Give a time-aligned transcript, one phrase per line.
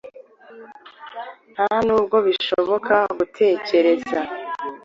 [1.53, 4.19] Ntanubwo bishoboka gutekereza